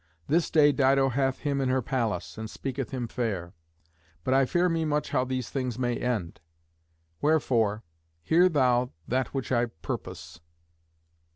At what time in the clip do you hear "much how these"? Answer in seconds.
4.83-5.51